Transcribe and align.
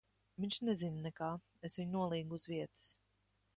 Viņš 0.45 0.55
nezina 0.69 1.03
nekā. 1.03 1.27
Es 1.69 1.79
viņu 1.81 1.95
nolīgu 1.99 2.41
uz 2.43 2.51
vietas. 2.55 2.91